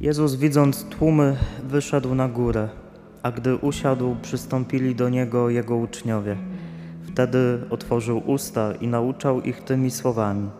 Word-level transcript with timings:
Jezus, 0.00 0.34
widząc 0.34 0.84
tłumy, 0.84 1.36
wyszedł 1.64 2.14
na 2.14 2.28
górę, 2.28 2.68
a 3.22 3.32
gdy 3.32 3.56
usiadł, 3.56 4.16
przystąpili 4.22 4.94
do 4.94 5.08
niego 5.08 5.50
jego 5.50 5.76
uczniowie. 5.76 6.36
Wtedy 7.02 7.60
otworzył 7.70 8.22
usta 8.26 8.72
i 8.80 8.88
nauczał 8.88 9.40
ich 9.40 9.60
tymi 9.60 9.90
słowami. 9.90 10.50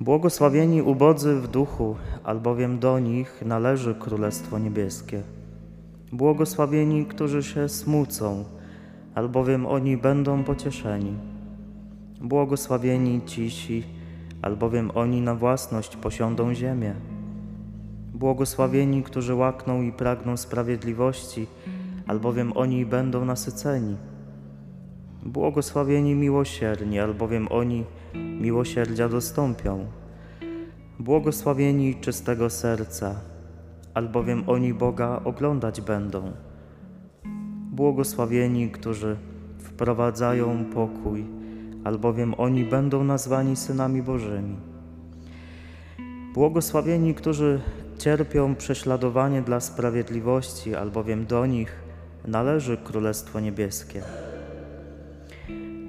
Błogosławieni 0.00 0.82
ubodzy 0.82 1.34
w 1.34 1.48
duchu, 1.48 1.96
albowiem 2.24 2.78
do 2.78 2.98
nich 2.98 3.42
należy 3.46 3.94
Królestwo 3.94 4.58
Niebieskie. 4.58 5.22
Błogosławieni, 6.12 7.06
którzy 7.06 7.42
się 7.42 7.68
smucą, 7.68 8.44
albowiem 9.14 9.66
oni 9.66 9.96
będą 9.96 10.44
pocieszeni. 10.44 11.14
Błogosławieni 12.20 13.20
cisi, 13.26 13.84
albowiem 14.42 14.90
oni 14.94 15.20
na 15.20 15.34
własność 15.34 15.96
posiądą 15.96 16.54
ziemię. 16.54 16.94
Błogosławieni, 18.20 19.02
którzy 19.02 19.34
łakną 19.34 19.82
i 19.82 19.92
pragną 19.92 20.36
sprawiedliwości, 20.36 21.46
albowiem 22.06 22.52
oni 22.56 22.86
będą 22.86 23.24
nasyceni. 23.24 23.96
Błogosławieni 25.22 26.14
miłosierni, 26.14 27.00
albowiem 27.00 27.48
oni 27.50 27.84
miłosierdzia 28.40 29.08
dostąpią. 29.08 29.86
Błogosławieni 30.98 31.94
czystego 31.94 32.50
serca, 32.50 33.14
albowiem 33.94 34.44
oni 34.46 34.74
Boga 34.74 35.20
oglądać 35.24 35.80
będą. 35.80 36.32
Błogosławieni, 37.72 38.70
którzy 38.70 39.16
wprowadzają 39.58 40.64
pokój, 40.64 41.24
albowiem 41.84 42.34
oni 42.38 42.64
będą 42.64 43.04
nazwani 43.04 43.56
synami 43.56 44.02
Bożymi. 44.02 44.56
Błogosławieni, 46.34 47.14
którzy 47.14 47.60
cierpią 48.00 48.54
prześladowanie 48.54 49.42
dla 49.42 49.60
sprawiedliwości, 49.60 50.74
albowiem 50.74 51.26
do 51.26 51.46
nich 51.46 51.72
należy 52.26 52.76
Królestwo 52.76 53.40
Niebieskie. 53.40 54.02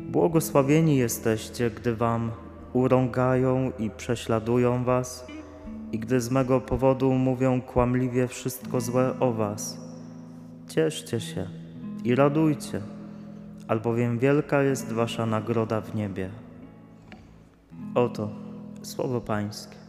Błogosławieni 0.10 0.98
jesteście, 0.98 1.70
gdy 1.70 1.96
wam 1.96 2.32
urągają 2.74 3.72
i 3.80 3.90
prześladują 3.90 4.84
was, 4.84 5.28
i 5.92 6.00
gdy 6.00 6.22
z 6.22 6.32
mego 6.32 6.62
powodu 6.62 7.14
mówią 7.14 7.62
kłamliwie 7.62 8.28
wszystko 8.28 8.82
złe 8.82 9.20
o 9.20 9.34
was. 9.34 9.78
Cieszcie 10.68 11.20
się 11.20 11.48
i 12.04 12.16
radujcie, 12.16 12.82
albowiem 13.68 14.20
wielka 14.20 14.64
jest 14.64 14.92
wasza 14.92 15.26
nagroda 15.26 15.82
w 15.82 15.96
niebie. 15.96 16.30
Oto 17.96 18.30
słowo 18.82 19.22
Pańskie. 19.22 19.81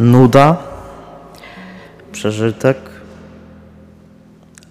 Nuda, 0.00 0.56
przeżytek, 2.12 2.76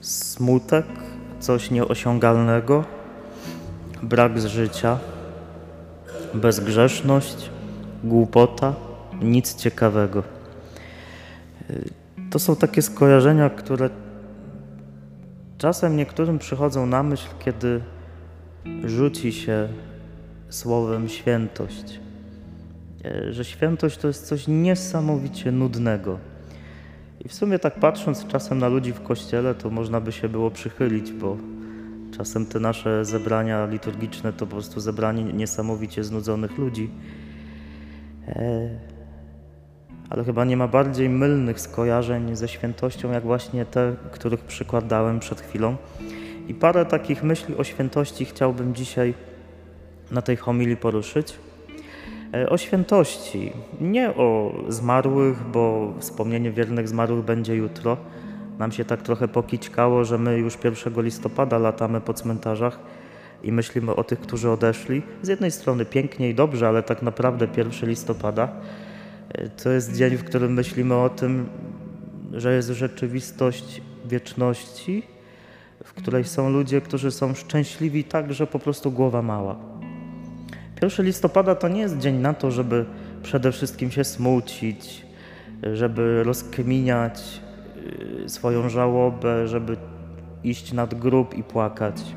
smutek, 0.02 0.86
coś 1.40 1.72
nieosiągalnego, 1.72 2.84
brak 4.04 4.40
życia, 4.40 5.00
bezgrzeszność, 6.34 7.50
głupota, 8.04 8.74
nic 9.22 9.56
ciekawego. 9.56 10.24
To 12.32 12.40
są 12.40 12.56
takie 12.56 12.82
skojarzenia, 12.82 13.50
które 13.50 13.90
czasem 15.58 15.98
niektórym 15.98 16.40
przychodzą 16.40 16.86
na 16.86 17.04
myśl, 17.04 17.28
kiedy 17.40 17.82
rzuci 18.84 19.34
się 19.34 19.70
słowem 20.50 21.10
świętość. 21.10 22.05
Że 23.30 23.46
świętość 23.46 23.98
to 23.98 24.08
jest 24.08 24.28
coś 24.28 24.48
niesamowicie 24.48 25.52
nudnego. 25.52 26.20
I 27.26 27.30
w 27.30 27.34
sumie 27.34 27.60
tak 27.60 27.80
patrząc 27.80 28.28
czasem 28.28 28.60
na 28.60 28.68
ludzi 28.68 28.94
w 28.94 29.02
kościele, 29.02 29.56
to 29.56 29.70
można 29.70 30.02
by 30.02 30.12
się 30.12 30.30
było 30.30 30.52
przychylić, 30.52 31.12
bo 31.12 31.38
czasem 32.18 32.46
te 32.46 32.60
nasze 32.60 33.06
zebrania 33.06 33.66
liturgiczne 33.66 34.34
to 34.34 34.46
po 34.46 34.52
prostu 34.52 34.80
zebranie 34.80 35.24
niesamowicie 35.24 36.04
znudzonych 36.04 36.58
ludzi. 36.58 36.90
E, 38.28 38.70
ale 40.10 40.24
chyba 40.24 40.46
nie 40.46 40.58
ma 40.58 40.68
bardziej 40.68 41.10
mylnych 41.10 41.60
skojarzeń 41.60 42.36
ze 42.36 42.48
świętością, 42.48 43.12
jak 43.12 43.24
właśnie 43.24 43.66
te, 43.66 43.96
których 44.12 44.40
przykładałem 44.40 45.20
przed 45.20 45.42
chwilą. 45.42 45.76
I 46.48 46.54
parę 46.54 46.86
takich 46.86 47.24
myśli 47.24 47.56
o 47.58 47.64
świętości 47.64 48.26
chciałbym 48.26 48.76
dzisiaj 48.76 49.14
na 50.12 50.22
tej 50.22 50.36
homilii 50.36 50.78
poruszyć. 50.78 51.34
E, 52.36 52.50
o 52.50 52.58
świętości, 52.58 53.52
nie 53.82 54.10
o 54.10 54.54
zmarłych, 54.70 55.44
bo 55.44 55.94
wspomnienie 56.00 56.52
wiernych 56.52 56.88
zmarłych 56.88 57.26
będzie 57.26 57.56
jutro. 57.56 57.98
Nam 58.60 58.72
się 58.72 58.86
tak 58.86 59.02
trochę 59.02 59.28
pokićkało, 59.28 60.06
że 60.06 60.18
my 60.18 60.38
już 60.38 60.58
1 60.64 61.04
listopada 61.04 61.58
latamy 61.58 62.02
po 62.02 62.14
cmentarzach 62.14 62.80
i 63.44 63.52
myślimy 63.52 63.96
o 63.96 64.04
tych, 64.04 64.20
którzy 64.20 64.50
odeszli. 64.50 65.02
Z 65.22 65.28
jednej 65.28 65.52
strony 65.52 65.86
pięknie 65.86 66.30
i 66.30 66.36
dobrze, 66.36 66.68
ale 66.68 66.84
tak 66.84 67.02
naprawdę 67.02 67.48
1 67.58 67.90
listopada 67.90 68.50
e, 69.30 69.50
to 69.50 69.70
jest 69.70 69.98
dzień, 69.98 70.18
w 70.18 70.24
którym 70.24 70.54
myślimy 70.54 70.96
o 70.96 71.10
tym, 71.10 71.50
że 72.34 72.56
jest 72.56 72.70
rzeczywistość 72.70 73.82
wieczności, 74.06 75.04
w 75.84 75.94
której 75.94 76.24
są 76.24 76.50
ludzie, 76.50 76.82
którzy 76.82 77.12
są 77.12 77.34
szczęśliwi 77.34 78.04
tak, 78.04 78.34
że 78.34 78.48
po 78.48 78.60
prostu 78.60 78.92
głowa 78.92 79.22
mała. 79.22 79.56
1 80.82 81.06
listopada 81.06 81.56
to 81.56 81.68
nie 81.68 81.82
jest 81.82 81.98
dzień 81.98 82.16
na 82.16 82.34
to, 82.34 82.52
żeby 82.52 82.86
przede 83.24 83.52
wszystkim 83.52 83.92
się 83.92 84.04
smucić, 84.04 85.06
żeby 85.74 86.24
rozkminiać 86.24 87.42
y, 88.26 88.30
swoją 88.30 88.70
żałobę, 88.70 89.48
żeby 89.48 89.78
iść 90.44 90.74
nad 90.74 90.94
grób 90.94 91.34
i 91.34 91.44
płakać. 91.44 92.16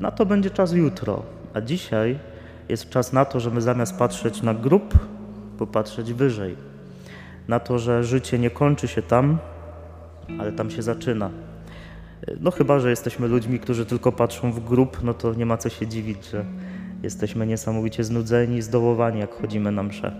Na 0.00 0.10
to 0.10 0.26
będzie 0.26 0.50
czas 0.50 0.72
jutro, 0.72 1.22
a 1.54 1.60
dzisiaj 1.60 2.18
jest 2.68 2.90
czas 2.90 3.12
na 3.12 3.24
to, 3.24 3.40
żeby 3.40 3.60
zamiast 3.60 3.98
patrzeć 3.98 4.42
na 4.42 4.54
grób, 4.54 4.98
popatrzeć 5.58 6.12
wyżej. 6.12 6.56
Na 7.48 7.60
to, 7.60 7.78
że 7.78 8.04
życie 8.04 8.38
nie 8.38 8.50
kończy 8.50 8.88
się 8.88 9.02
tam, 9.02 9.38
ale 10.38 10.52
tam 10.52 10.70
się 10.70 10.82
zaczyna. 10.82 11.30
No 12.40 12.50
chyba, 12.50 12.78
że 12.78 12.90
jesteśmy 12.90 13.28
ludźmi, 13.28 13.58
którzy 13.58 13.86
tylko 13.86 14.12
patrzą 14.12 14.52
w 14.52 14.60
grób, 14.60 14.98
no 15.02 15.14
to 15.14 15.34
nie 15.34 15.46
ma 15.46 15.56
co 15.56 15.68
się 15.68 15.86
dziwić, 15.86 16.30
że 16.30 16.44
Jesteśmy 17.02 17.46
niesamowicie 17.46 18.04
znudzeni, 18.04 18.62
zdołowani, 18.62 19.20
jak 19.20 19.34
chodzimy 19.34 19.72
na 19.72 19.82
msze. 19.82 20.12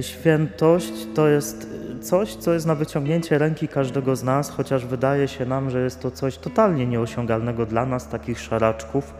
Świętość 0.00 0.92
to 1.14 1.28
jest 1.28 1.70
coś, 2.00 2.34
co 2.34 2.52
jest 2.52 2.66
na 2.66 2.74
wyciągnięcie 2.74 3.38
ręki 3.38 3.68
każdego 3.68 4.16
z 4.16 4.24
nas, 4.24 4.50
chociaż 4.50 4.86
wydaje 4.86 5.28
się 5.28 5.46
nam, 5.46 5.70
że 5.70 5.80
jest 5.80 6.00
to 6.00 6.10
coś 6.10 6.38
totalnie 6.38 6.86
nieosiągalnego 6.86 7.66
dla 7.66 7.86
nas, 7.86 8.08
takich 8.08 8.40
szaraczków. 8.40 9.14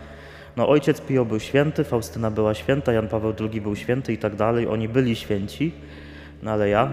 No, 0.57 0.69
ojciec 0.69 1.01
Pio 1.01 1.25
był 1.25 1.41
święty, 1.41 1.85
Faustyna 1.85 2.31
była 2.31 2.55
święta, 2.55 2.93
Jan 2.93 3.09
Paweł 3.09 3.35
II 3.41 3.61
był 3.61 3.77
święty 3.77 4.13
i 4.13 4.19
tak 4.19 4.37
dalej. 4.37 4.69
Oni 4.69 4.89
byli 4.89 5.17
święci, 5.17 5.73
no 6.43 6.51
ale 6.51 6.69
ja, 6.69 6.93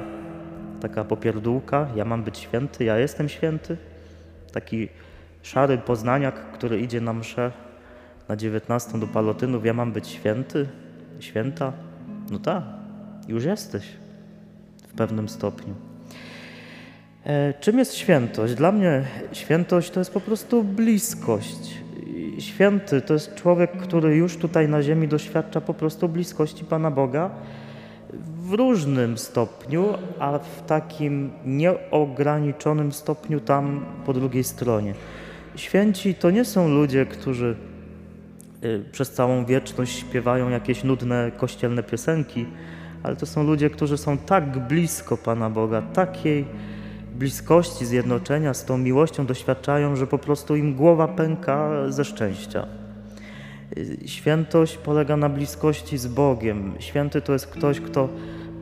taka 0.82 1.04
popierdółka, 1.04 1.88
ja 1.96 2.06
mam 2.06 2.24
być 2.24 2.38
święty, 2.38 2.84
ja 2.84 2.98
jestem 2.98 3.30
święty. 3.30 3.78
Taki 4.54 4.90
szary 5.44 5.78
poznaniak, 5.78 6.52
który 6.52 6.80
idzie 6.80 7.02
na 7.02 7.14
mszę 7.14 7.52
na 8.30 8.36
19 8.36 9.00
do 9.00 9.08
palotynów, 9.08 9.66
ja 9.66 9.74
mam 9.74 9.92
być 9.92 10.08
święty, 10.08 10.68
święta? 11.20 11.74
No 12.32 12.40
tak, 12.40 12.64
już 13.28 13.46
jesteś 13.46 13.84
w 14.88 14.94
pewnym 14.94 15.30
stopniu. 15.30 15.74
E, 17.26 17.54
czym 17.60 17.80
jest 17.80 17.96
świętość? 17.96 18.54
Dla 18.54 18.72
mnie 18.72 19.04
świętość 19.32 19.92
to 19.92 20.00
jest 20.00 20.14
po 20.14 20.22
prostu 20.22 20.64
bliskość. 20.64 21.84
Święty 22.40 23.02
to 23.02 23.14
jest 23.14 23.36
człowiek, 23.36 23.72
który 23.72 24.16
już 24.16 24.38
tutaj 24.38 24.70
na 24.70 24.84
ziemi 24.84 25.08
doświadcza 25.08 25.62
po 25.62 25.74
prostu 25.74 26.10
bliskości 26.10 26.66
Pana 26.66 26.92
Boga 26.92 27.30
w 28.38 28.54
różnym 28.54 29.18
stopniu, 29.18 29.86
a 30.20 30.40
w 30.40 30.66
takim 30.66 31.32
nieograniczonym 31.46 32.92
stopniu 32.92 33.40
tam 33.40 33.86
po 34.06 34.14
drugiej 34.14 34.44
stronie. 34.44 34.94
Święci 35.56 36.16
to 36.16 36.32
nie 36.32 36.46
są 36.46 36.70
ludzie, 36.70 37.06
którzy 37.06 37.56
przez 38.92 39.12
całą 39.12 39.46
wieczność 39.46 40.00
śpiewają 40.00 40.50
jakieś 40.50 40.84
nudne 40.84 41.32
kościelne 41.38 41.84
piosenki, 41.84 42.46
ale 43.04 43.16
to 43.16 43.26
są 43.26 43.44
ludzie, 43.44 43.70
którzy 43.70 43.98
są 43.98 44.18
tak 44.18 44.68
blisko 44.68 45.18
Pana 45.18 45.50
Boga, 45.50 45.82
takiej 45.82 46.46
bliskości, 47.16 47.86
zjednoczenia 47.86 48.54
z 48.54 48.66
tą 48.66 48.78
miłością 48.78 49.26
doświadczają, 49.26 49.96
że 49.96 50.08
po 50.08 50.18
prostu 50.18 50.56
im 50.56 50.76
głowa 50.76 51.08
pęka 51.08 51.70
ze 51.90 52.06
szczęścia. 52.06 52.68
Y, 53.78 53.98
świętość 54.06 54.78
polega 54.78 55.18
na 55.18 55.30
bliskości 55.30 55.98
z 55.98 56.08
Bogiem. 56.08 56.74
Święty 56.80 57.22
to 57.22 57.34
jest 57.34 57.48
ktoś, 57.48 57.80
kto 57.80 58.10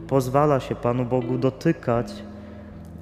pozwala 0.08 0.60
się 0.60 0.76
Panu 0.76 1.06
Bogu 1.06 1.38
dotykać, 1.38 2.14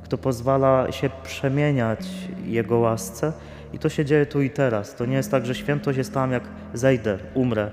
kto 0.03 0.17
pozwala 0.17 0.91
się 0.91 1.09
przemieniać 1.23 2.07
Jego 2.45 2.77
łasce 2.77 3.33
i 3.73 3.79
to 3.79 3.89
się 3.89 4.05
dzieje 4.05 4.25
tu 4.25 4.41
i 4.41 4.49
teraz. 4.49 4.95
To 4.95 5.05
nie 5.05 5.15
jest 5.15 5.31
tak, 5.31 5.45
że 5.45 5.55
świętość 5.55 5.97
jest 5.97 6.13
tam 6.13 6.31
jak 6.31 6.43
zejdę, 6.73 7.17
umrę 7.33 7.71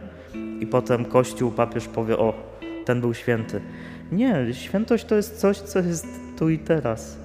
i 0.60 0.66
potem 0.66 1.04
Kościół, 1.04 1.50
papież 1.50 1.88
powie 1.88 2.18
o, 2.18 2.34
ten 2.84 3.00
był 3.00 3.14
święty. 3.14 3.60
Nie, 4.12 4.54
świętość 4.54 5.04
to 5.04 5.14
jest 5.14 5.40
coś, 5.40 5.58
co 5.58 5.78
jest 5.78 6.06
tu 6.38 6.48
i 6.48 6.58
teraz, 6.58 7.18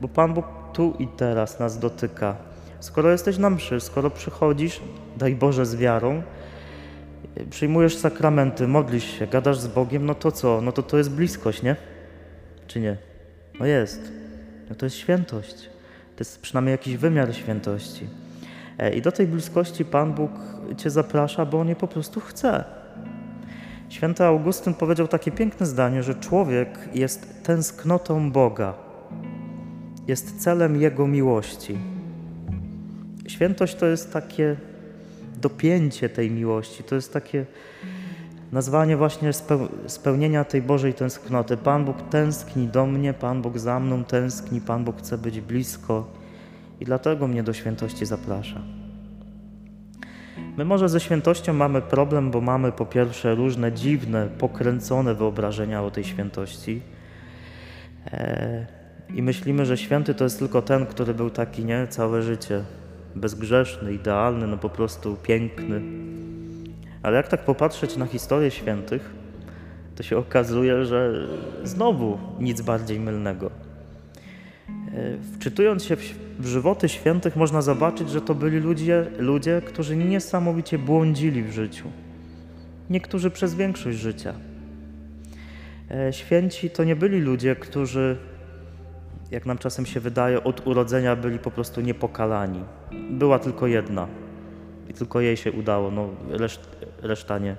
bo 0.00 0.08
Pan 0.08 0.34
Bóg 0.34 0.46
tu 0.72 0.94
i 0.98 1.06
teraz 1.06 1.60
nas 1.60 1.78
dotyka. 1.78 2.36
Skoro 2.80 3.10
jesteś 3.10 3.38
na 3.38 3.50
mszy, 3.50 3.80
skoro 3.80 4.10
przychodzisz, 4.10 4.80
daj 5.16 5.34
Boże 5.34 5.66
z 5.66 5.76
wiarą, 5.76 6.22
przyjmujesz 7.50 7.96
sakramenty, 7.96 8.68
modlisz 8.68 9.18
się, 9.18 9.26
gadasz 9.26 9.58
z 9.58 9.66
Bogiem, 9.66 10.06
no 10.06 10.14
to 10.14 10.32
co? 10.32 10.60
No 10.60 10.72
to 10.72 10.82
to 10.82 10.98
jest 10.98 11.10
bliskość, 11.10 11.62
nie? 11.62 11.76
Czy 12.66 12.80
nie? 12.80 12.96
No 13.60 13.66
jest. 13.66 14.12
No 14.70 14.74
to 14.74 14.86
jest 14.86 14.96
świętość. 14.96 15.70
To 16.18 16.24
jest 16.24 16.40
przynajmniej 16.40 16.72
jakiś 16.72 16.96
wymiar 16.96 17.34
świętości. 17.34 18.06
E, 18.78 18.94
I 18.94 19.02
do 19.02 19.12
tej 19.12 19.26
bliskości 19.26 19.84
Pan 19.84 20.14
Bóg 20.14 20.30
Cię 20.76 20.90
zaprasza, 20.90 21.46
bo 21.46 21.60
On 21.60 21.68
je 21.68 21.76
po 21.76 21.88
prostu 21.88 22.20
chce. 22.20 22.64
Święty 23.88 24.24
Augustyn 24.24 24.74
powiedział 24.74 25.08
takie 25.08 25.30
piękne 25.30 25.66
zdanie, 25.66 26.02
że 26.02 26.14
człowiek 26.14 26.88
jest 26.94 27.42
tęsknotą 27.42 28.32
Boga, 28.32 28.74
jest 30.08 30.40
celem 30.40 30.80
Jego 30.80 31.06
miłości. 31.06 31.78
Świętość 33.26 33.74
to 33.74 33.86
jest 33.86 34.12
takie 34.12 34.56
dopięcie 35.40 36.08
tej 36.08 36.30
miłości, 36.30 36.84
to 36.84 36.94
jest 36.94 37.12
takie 37.12 37.46
nazwanie 38.52 38.96
właśnie 38.96 39.30
spełnienia 39.86 40.44
tej 40.44 40.62
Bożej 40.62 40.94
tęsknoty. 40.94 41.56
Pan 41.56 41.84
Bóg 41.84 41.96
tęskni 42.10 42.68
do 42.68 42.86
mnie, 42.86 43.14
Pan 43.14 43.42
Bóg 43.42 43.58
za 43.58 43.80
mną 43.80 44.04
tęskni, 44.04 44.60
Pan 44.60 44.84
Bóg 44.84 44.98
chce 44.98 45.18
być 45.18 45.40
blisko 45.40 46.06
i 46.80 46.84
dlatego 46.84 47.28
mnie 47.28 47.42
do 47.42 47.52
świętości 47.52 48.06
zaprasza. 48.06 48.62
My 50.56 50.64
może 50.64 50.88
ze 50.88 51.00
świętością 51.00 51.52
mamy 51.52 51.82
problem, 51.82 52.30
bo 52.30 52.40
mamy 52.40 52.72
po 52.72 52.86
pierwsze 52.86 53.34
różne 53.34 53.72
dziwne, 53.72 54.28
pokręcone 54.38 55.14
wyobrażenia 55.14 55.82
o 55.82 55.90
tej 55.90 56.04
świętości. 56.04 56.82
E, 58.06 58.66
I 59.14 59.22
myślimy, 59.22 59.66
że 59.66 59.76
święty 59.76 60.14
to 60.14 60.24
jest 60.24 60.38
tylko 60.38 60.62
ten, 60.62 60.86
który 60.86 61.14
był 61.14 61.30
taki, 61.30 61.64
nie, 61.64 61.86
całe 61.86 62.22
życie 62.22 62.62
bezgrzeszny, 63.14 63.92
idealny, 63.92 64.46
no 64.46 64.56
po 64.56 64.68
prostu 64.68 65.16
piękny. 65.22 65.82
Ale 67.02 67.16
jak 67.16 67.28
tak 67.28 67.44
popatrzeć 67.44 67.96
na 67.96 68.06
historię 68.06 68.50
świętych, 68.50 69.10
to 69.96 70.02
się 70.02 70.16
okazuje, 70.16 70.84
że 70.84 71.28
znowu 71.64 72.18
nic 72.40 72.60
bardziej 72.60 73.00
mylnego. 73.00 73.50
E, 74.94 75.18
wczytując 75.34 75.84
się 75.84 75.96
w 76.38 76.46
żywoty 76.46 76.88
świętych, 76.88 77.36
można 77.36 77.62
zobaczyć, 77.62 78.10
że 78.10 78.20
to 78.20 78.34
byli 78.34 78.58
ludzie, 78.58 79.06
ludzie, 79.18 79.62
którzy 79.66 79.96
niesamowicie 79.96 80.78
błądzili 80.78 81.42
w 81.42 81.52
życiu. 81.52 81.84
Niektórzy 82.90 83.30
przez 83.30 83.54
większość 83.54 83.98
życia. 83.98 84.34
E, 85.90 86.12
święci 86.12 86.70
to 86.70 86.84
nie 86.84 86.96
byli 86.96 87.20
ludzie, 87.20 87.56
którzy, 87.56 88.16
jak 89.30 89.46
nam 89.46 89.58
czasem 89.58 89.86
się 89.86 90.00
wydaje, 90.00 90.44
od 90.44 90.66
urodzenia 90.66 91.16
byli 91.16 91.38
po 91.38 91.50
prostu 91.50 91.80
niepokalani. 91.80 92.60
Była 93.10 93.38
tylko 93.38 93.66
jedna 93.66 94.08
i 94.88 94.94
tylko 94.94 95.20
jej 95.20 95.36
się 95.36 95.52
udało, 95.52 95.90
no, 95.90 96.08
reszt, 96.30 96.68
reszta 97.02 97.38
nie. 97.38 97.56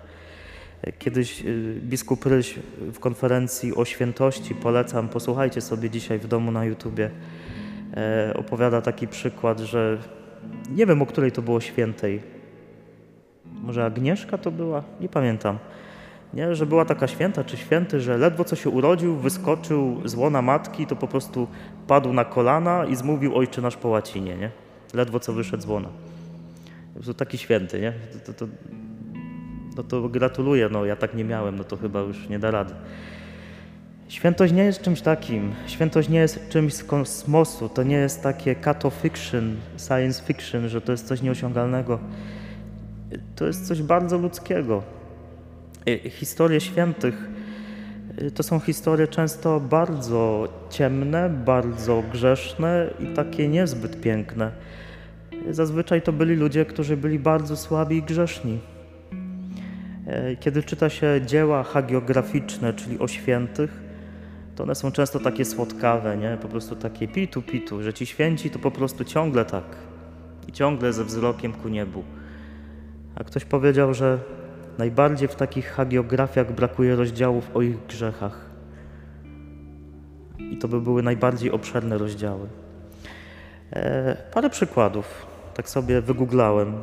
Kiedyś 0.99 1.43
biskup 1.81 2.25
Ryś 2.25 2.59
w 2.93 2.99
konferencji 2.99 3.75
o 3.75 3.85
świętości, 3.85 4.55
polecam, 4.55 5.09
posłuchajcie 5.09 5.61
sobie 5.61 5.89
dzisiaj 5.89 6.19
w 6.19 6.27
domu 6.27 6.51
na 6.51 6.65
YouTubie, 6.65 7.09
e, 7.97 8.33
opowiada 8.35 8.81
taki 8.81 9.07
przykład, 9.07 9.59
że 9.59 9.97
nie 10.69 10.85
wiem 10.85 11.01
o 11.01 11.05
której 11.05 11.31
to 11.31 11.41
było 11.41 11.61
świętej. 11.61 12.21
Może 13.45 13.85
Agnieszka 13.85 14.37
to 14.37 14.51
była? 14.51 14.83
Nie 15.01 15.09
pamiętam. 15.09 15.57
Nie, 16.33 16.55
że 16.55 16.65
była 16.65 16.85
taka 16.85 17.07
święta 17.07 17.43
czy 17.43 17.57
święty, 17.57 18.01
że 18.01 18.17
ledwo 18.17 18.43
co 18.43 18.55
się 18.55 18.69
urodził, 18.69 19.15
wyskoczył 19.15 20.01
z 20.05 20.15
łona 20.15 20.41
matki, 20.41 20.87
to 20.87 20.95
po 20.95 21.07
prostu 21.07 21.47
padł 21.87 22.13
na 22.13 22.25
kolana 22.25 22.85
i 22.85 22.95
zmówił 22.95 23.35
Ojcze 23.35 23.61
nasz 23.61 23.77
po 23.77 23.87
łacinie, 23.87 24.37
nie? 24.37 24.51
Ledwo 24.93 25.19
co 25.19 25.33
wyszedł 25.33 25.63
z 25.63 25.65
łona. 25.65 25.89
Po 26.93 26.93
prostu 26.93 27.13
taki 27.13 27.37
święty, 27.37 27.79
nie? 27.79 27.93
To, 28.13 28.33
to, 28.33 28.33
to, 28.33 28.51
no 29.77 29.83
to 29.83 30.09
gratuluję, 30.09 30.69
no 30.71 30.85
ja 30.85 30.95
tak 30.95 31.15
nie 31.15 31.23
miałem, 31.23 31.55
no 31.55 31.63
to 31.63 31.77
chyba 31.77 31.99
już 31.99 32.29
nie 32.29 32.39
da 32.39 32.51
rady. 32.51 32.73
Świętość 34.09 34.53
nie 34.53 34.63
jest 34.63 34.81
czymś 34.81 35.01
takim. 35.01 35.53
Świętość 35.67 36.09
nie 36.09 36.19
jest 36.19 36.49
czymś 36.49 36.73
z 36.73 36.83
kosmosu. 36.83 37.69
To 37.69 37.83
nie 37.83 37.95
jest 37.95 38.23
takie 38.23 38.55
kato 38.55 38.89
fiction, 38.89 39.55
science 39.77 40.23
fiction, 40.23 40.69
że 40.69 40.81
to 40.81 40.91
jest 40.91 41.07
coś 41.07 41.21
nieosiągalnego. 41.21 41.99
To 43.35 43.47
jest 43.47 43.67
coś 43.67 43.81
bardzo 43.81 44.17
ludzkiego. 44.17 44.83
Historie 46.09 46.61
świętych 46.61 47.29
y, 48.21 48.31
to 48.31 48.43
są 48.43 48.59
historie 48.59 49.07
często 49.07 49.59
bardzo 49.59 50.47
ciemne, 50.69 51.29
bardzo 51.29 52.03
grzeszne 52.11 52.87
i 52.99 53.07
takie 53.07 53.47
niezbyt 53.47 54.01
piękne. 54.01 54.51
Zazwyczaj 55.49 56.01
to 56.01 56.13
byli 56.13 56.35
ludzie, 56.35 56.65
którzy 56.65 56.97
byli 56.97 57.19
bardzo 57.19 57.57
słabi 57.57 57.97
i 57.97 58.03
grzeszni. 58.03 58.59
E, 60.07 60.35
kiedy 60.35 60.63
czyta 60.63 60.89
się 60.89 61.21
dzieła 61.25 61.63
hagiograficzne, 61.63 62.73
czyli 62.73 62.99
o 62.99 63.07
świętych, 63.07 63.81
to 64.55 64.63
one 64.63 64.75
są 64.75 64.91
często 64.91 65.19
takie 65.19 65.45
słodkawe, 65.45 66.17
nie? 66.17 66.37
Po 66.41 66.47
prostu 66.47 66.75
takie 66.75 67.07
pitu, 67.07 67.41
pitu, 67.41 67.83
że 67.83 67.93
ci 67.93 68.05
święci 68.05 68.49
to 68.49 68.59
po 68.59 68.71
prostu 68.71 69.03
ciągle 69.03 69.45
tak 69.45 69.65
i 70.47 70.51
ciągle 70.51 70.93
ze 70.93 71.03
wzrokiem 71.03 71.53
ku 71.53 71.69
niebu. 71.69 72.03
A 73.15 73.23
ktoś 73.23 73.45
powiedział, 73.45 73.93
że 73.93 74.19
najbardziej 74.77 75.27
w 75.27 75.35
takich 75.35 75.71
hagiografiach 75.71 76.51
brakuje 76.51 76.95
rozdziałów 76.95 77.49
o 77.53 77.61
ich 77.61 77.85
grzechach. 77.85 78.49
I 80.51 80.57
to 80.57 80.67
by 80.67 80.81
były 80.81 81.03
najbardziej 81.03 81.51
obszerne 81.51 81.97
rozdziały. 81.97 82.47
E, 83.73 84.17
parę 84.33 84.49
przykładów. 84.49 85.28
Tak 85.59 85.69
sobie 85.69 86.01
wygooglałem 86.01 86.73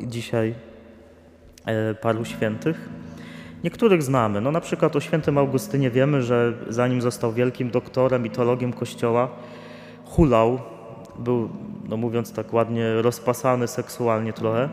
dzisiaj 0.00 0.54
e, 1.66 1.94
paru 1.94 2.24
świętych. 2.24 2.88
Niektórych 3.64 4.02
znamy. 4.02 4.40
No 4.40 4.50
na 4.50 4.60
przykład 4.60 4.96
o 4.96 5.00
świętym 5.00 5.38
Augustynie 5.38 5.90
wiemy, 5.90 6.22
że 6.22 6.52
zanim 6.68 7.00
został 7.02 7.32
wielkim 7.32 7.70
doktorem 7.70 8.26
i 8.26 8.30
teologiem 8.30 8.72
Kościoła, 8.72 9.28
hulał, 10.04 10.60
był, 11.18 11.48
no 11.88 11.96
mówiąc 11.96 12.32
tak 12.32 12.52
ładnie, 12.52 13.02
rozpasany 13.02 13.68
seksualnie 13.68 14.32
trochę. 14.32 14.68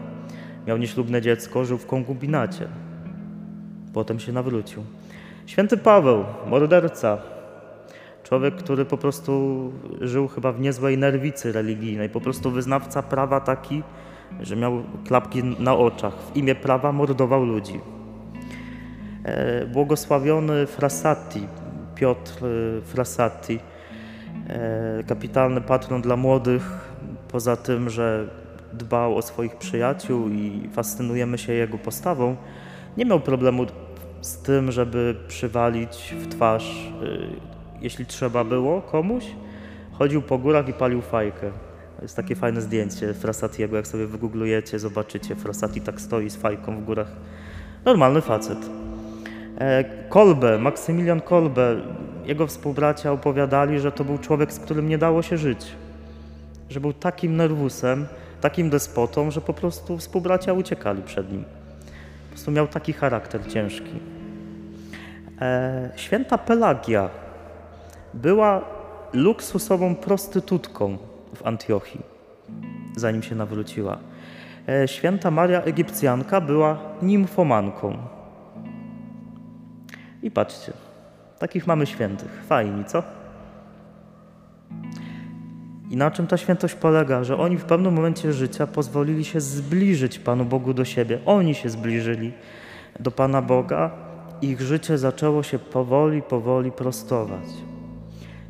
Miał 0.68 0.78
nieślubne 0.78 1.22
dziecko, 1.22 1.66
żył 1.66 1.78
w 1.78 1.86
konkubinacie. 1.86 2.68
Potem 3.94 4.20
się 4.20 4.32
nawrócił. 4.32 4.84
Święty 5.46 5.78
Paweł, 5.78 6.26
morderca. 6.48 7.18
Człowiek, 8.30 8.56
który 8.56 8.86
po 8.86 8.98
prostu 8.98 9.72
żył 10.02 10.28
chyba 10.28 10.52
w 10.52 10.60
niezłej 10.60 10.98
nerwicy 10.98 11.52
religijnej. 11.52 12.10
Po 12.10 12.22
prostu 12.22 12.52
wyznawca 12.52 13.04
prawa 13.04 13.40
taki, 13.40 13.84
że 14.40 14.56
miał 14.56 14.84
klapki 15.08 15.44
na 15.44 15.78
oczach. 15.78 16.14
W 16.14 16.36
imię 16.36 16.56
prawa 16.56 16.92
mordował 16.92 17.46
ludzi. 17.46 17.80
E, 19.24 19.66
błogosławiony 19.66 20.68
Frassati, 20.68 21.48
Piotr 21.96 22.32
e, 22.46 22.82
Frassati, 22.82 23.60
e, 24.48 25.04
kapitalny 25.08 25.62
patron 25.62 26.02
dla 26.02 26.16
młodych, 26.16 26.92
poza 27.32 27.56
tym, 27.56 27.90
że 27.90 28.28
dbał 28.74 29.18
o 29.18 29.22
swoich 29.22 29.56
przyjaciół 29.56 30.30
i 30.30 30.70
fascynujemy 30.74 31.38
się 31.38 31.54
jego 31.54 31.78
postawą, 31.78 32.36
nie 32.98 33.06
miał 33.06 33.20
problemu 33.20 33.66
z 34.22 34.38
tym, 34.38 34.72
żeby 34.72 35.16
przywalić 35.28 36.16
w 36.20 36.28
twarz, 36.28 36.92
jeśli 37.82 38.06
trzeba 38.06 38.44
było 38.44 38.82
komuś. 38.82 39.26
Chodził 39.92 40.22
po 40.22 40.38
górach 40.38 40.68
i 40.68 40.74
palił 40.74 41.02
fajkę. 41.02 41.52
Jest 42.02 42.16
takie 42.16 42.36
fajne 42.36 42.62
zdjęcie 42.62 43.14
Frassatiego, 43.14 43.76
jak 43.76 43.88
sobie 43.88 44.06
wygooglujecie, 44.06 44.80
zobaczycie. 44.80 45.36
Frassati 45.36 45.82
tak 45.82 46.02
stoi 46.02 46.30
z 46.30 46.36
fajką 46.36 46.78
w 46.78 46.84
górach. 46.84 47.08
Normalny 47.86 48.22
facet. 48.22 48.58
E, 49.58 49.84
Kolbe, 50.10 50.58
Maksymilian 50.58 51.22
Kolbe, 51.22 51.76
jego 52.26 52.48
współbracia 52.48 53.12
opowiadali, 53.12 53.80
że 53.80 53.92
to 53.92 54.04
był 54.04 54.18
człowiek, 54.18 54.54
z 54.54 54.60
którym 54.60 54.90
nie 54.90 54.98
dało 54.98 55.22
się 55.22 55.38
żyć. 55.38 55.66
Że 56.70 56.80
był 56.80 56.94
takim 56.94 57.36
nerwusem, 57.36 58.08
takim 58.42 58.70
despotą, 58.70 59.32
że 59.32 59.42
po 59.42 59.54
prostu 59.54 59.98
współbracia 59.98 60.54
uciekali 60.54 61.04
przed 61.04 61.32
nim. 61.32 61.44
Po 62.24 62.30
prostu 62.30 62.52
miał 62.52 62.68
taki 62.68 62.94
charakter 62.94 63.48
ciężki. 63.48 64.00
E, 65.42 65.90
święta 65.96 66.38
Pelagia 66.38 67.10
była 68.14 68.62
luksusową 69.14 69.96
prostytutką 69.96 70.98
w 71.36 71.46
Antiochii, 71.46 72.02
zanim 72.96 73.24
się 73.24 73.36
nawróciła. 73.36 73.98
E, 74.68 74.88
święta 74.88 75.32
Maria 75.32 75.62
Egipcjanka 75.62 76.42
była 76.42 76.78
nimfomanką. 77.02 77.98
I 80.24 80.32
patrzcie, 80.32 80.74
takich 81.40 81.68
mamy 81.68 81.86
świętych. 81.86 82.44
Fajni, 82.48 82.86
co? 82.86 83.04
I 85.90 85.98
na 85.98 86.12
czym 86.12 86.28
ta 86.28 86.38
świętość 86.38 86.76
polega? 86.76 87.24
Że 87.24 87.38
oni 87.38 87.58
w 87.58 87.66
pewnym 87.66 87.94
momencie 87.94 88.34
życia 88.34 88.68
pozwolili 88.68 89.26
się 89.26 89.42
zbliżyć 89.42 90.20
Panu 90.20 90.46
Bogu 90.46 90.74
do 90.74 90.86
siebie. 90.86 91.20
Oni 91.26 91.56
się 91.56 91.70
zbliżyli 91.70 92.34
do 93.00 93.12
Pana 93.12 93.42
Boga, 93.42 93.92
ich 94.42 94.62
życie 94.62 94.98
zaczęło 94.98 95.44
się 95.44 95.60
powoli, 95.60 96.22
powoli 96.22 96.72
prostować. 96.72 97.69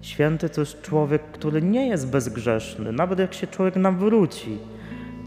Święty 0.02 0.50
to 0.50 0.62
jest 0.62 0.82
człowiek, 0.82 1.22
który 1.32 1.62
nie 1.62 1.88
jest 1.88 2.08
bezgrzeszny. 2.08 2.92
Nawet 2.92 3.20
jak 3.20 3.34
się 3.34 3.48
człowiek 3.48 3.76
nawróci, 3.76 4.58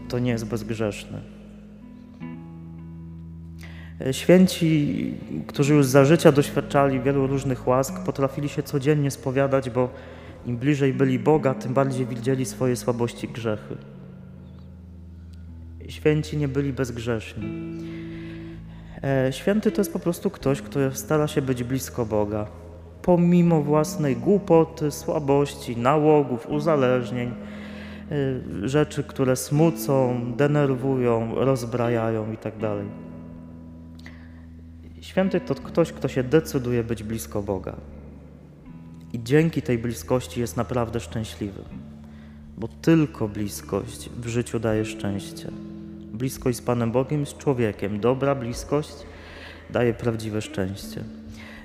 to 0.09 0.19
nie 0.19 0.31
jest 0.31 0.45
bezgrzeszny. 0.45 1.21
Święci, 4.11 5.13
którzy 5.47 5.73
już 5.73 5.85
za 5.85 6.05
życia 6.05 6.31
doświadczali 6.31 6.99
wielu 6.99 7.27
różnych 7.27 7.67
łask, 7.67 8.03
potrafili 8.05 8.49
się 8.49 8.63
codziennie 8.63 9.11
spowiadać, 9.11 9.69
bo 9.69 9.89
im 10.45 10.57
bliżej 10.57 10.93
byli 10.93 11.19
Boga, 11.19 11.53
tym 11.53 11.73
bardziej 11.73 12.05
widzieli 12.05 12.45
swoje 12.45 12.75
słabości 12.75 13.27
grzechy. 13.27 13.77
Święci 15.87 16.37
nie 16.37 16.47
byli 16.47 16.73
bezgrzeszni. 16.73 17.47
E, 19.03 19.33
święty 19.33 19.71
to 19.71 19.81
jest 19.81 19.93
po 19.93 19.99
prostu 19.99 20.29
ktoś, 20.29 20.61
kto 20.61 20.91
stara 20.91 21.27
się 21.27 21.41
być 21.41 21.63
blisko 21.63 22.05
Boga, 22.05 22.47
pomimo 23.03 23.61
własnej 23.61 24.15
głupoty, 24.15 24.91
słabości, 24.91 25.77
nałogów, 25.77 26.49
uzależnień, 26.49 27.31
e, 27.31 28.69
rzeczy, 28.69 29.03
które 29.03 29.35
smucą, 29.35 30.21
denerwują, 30.37 31.35
rozbrajają 31.35 32.31
itd. 32.31 32.59
Tak 32.59 33.03
Święty 35.03 35.39
to 35.39 35.55
ktoś, 35.55 35.91
kto 35.91 36.07
się 36.07 36.23
decyduje 36.23 36.83
być 36.83 37.03
blisko 37.03 37.41
Boga. 37.41 37.75
I 39.13 39.23
dzięki 39.23 39.61
tej 39.61 39.77
bliskości 39.77 40.39
jest 40.39 40.57
naprawdę 40.57 40.99
szczęśliwy, 40.99 41.61
bo 42.57 42.67
tylko 42.67 43.27
bliskość 43.27 44.09
w 44.09 44.27
życiu 44.27 44.59
daje 44.59 44.85
szczęście. 44.85 45.49
Bliskość 46.13 46.57
z 46.57 46.61
Panem 46.61 46.91
Bogiem, 46.91 47.25
z 47.25 47.37
człowiekiem, 47.37 47.99
dobra 47.99 48.35
bliskość 48.35 48.95
daje 49.69 49.93
prawdziwe 49.93 50.41
szczęście. 50.41 51.03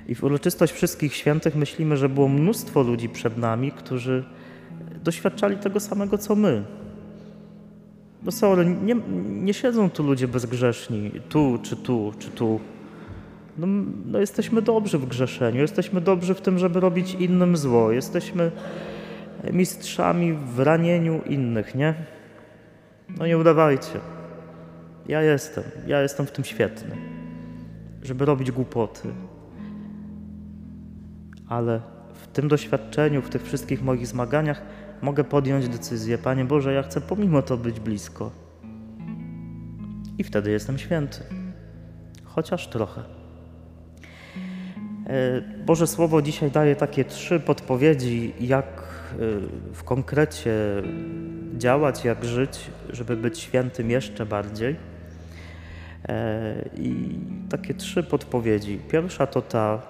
I 0.09 0.15
w 0.15 0.23
uroczystość 0.23 0.73
wszystkich 0.73 1.15
świętych 1.15 1.55
myślimy, 1.55 1.97
że 1.97 2.09
było 2.09 2.27
mnóstwo 2.27 2.83
ludzi 2.83 3.09
przed 3.09 3.37
nami, 3.37 3.71
którzy 3.71 4.23
doświadczali 5.03 5.57
tego 5.57 5.79
samego 5.79 6.17
co 6.17 6.35
my. 6.35 6.63
Bo 8.21 8.31
sorry, 8.31 8.65
nie, 8.65 8.95
nie 9.29 9.53
siedzą 9.53 9.89
tu 9.89 10.03
ludzie 10.03 10.27
bezgrzeszni, 10.27 11.11
tu 11.29 11.59
czy 11.63 11.75
tu, 11.75 12.13
czy 12.19 12.29
tu 12.29 12.59
no, 13.57 13.67
no 14.05 14.19
jesteśmy 14.19 14.61
dobrzy 14.61 14.97
w 14.97 15.05
grzeszeniu, 15.05 15.61
jesteśmy 15.61 16.01
dobrzy 16.01 16.33
w 16.33 16.41
tym, 16.41 16.59
żeby 16.59 16.79
robić 16.79 17.13
innym 17.13 17.57
zło, 17.57 17.91
jesteśmy 17.91 18.51
mistrzami 19.53 20.33
w 20.33 20.59
ranieniu 20.59 21.21
innych, 21.25 21.75
nie? 21.75 21.93
No 23.17 23.27
nie 23.27 23.37
udawajcie. 23.37 23.99
Ja 25.07 25.21
jestem, 25.21 25.63
ja 25.87 26.01
jestem 26.01 26.25
w 26.25 26.31
tym 26.31 26.43
świetny, 26.43 26.95
żeby 28.03 28.25
robić 28.25 28.51
głupoty. 28.51 29.09
Ale 31.49 31.81
w 32.13 32.27
tym 32.27 32.47
doświadczeniu, 32.47 33.21
w 33.21 33.29
tych 33.29 33.43
wszystkich 33.43 33.83
moich 33.83 34.07
zmaganiach 34.07 34.61
mogę 35.01 35.23
podjąć 35.23 35.69
decyzję, 35.69 36.17
Panie 36.17 36.45
Boże, 36.45 36.73
ja 36.73 36.83
chcę 36.83 37.01
pomimo 37.01 37.41
to 37.41 37.57
być 37.57 37.79
blisko. 37.79 38.31
I 40.17 40.23
wtedy 40.23 40.51
jestem 40.51 40.77
święty. 40.77 41.19
Chociaż 42.23 42.67
trochę. 42.67 43.01
E, 45.07 45.41
Boże 45.65 45.87
Słowo 45.87 46.21
dzisiaj 46.21 46.51
daje 46.51 46.75
takie 46.75 47.05
trzy 47.05 47.39
podpowiedzi, 47.39 48.33
jak 48.39 48.65
e, 48.65 49.17
w 49.73 49.83
konkrecie 49.83 50.53
działać, 51.57 52.05
jak 52.05 52.25
żyć, 52.25 52.71
żeby 52.89 53.15
być 53.15 53.39
świętym 53.39 53.89
jeszcze 53.89 54.25
bardziej. 54.25 54.75
E, 56.09 56.69
I 56.77 57.19
takie 57.49 57.73
trzy 57.73 58.03
podpowiedzi. 58.03 58.79
Pierwsza 58.91 59.27
to 59.27 59.41
ta, 59.41 59.81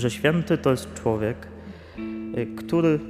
że 0.00 0.10
święty 0.10 0.58
to 0.58 0.70
jest 0.70 0.94
człowiek, 0.94 1.36
który 2.56 3.00